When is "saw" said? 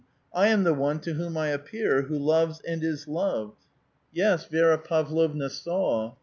5.47-6.15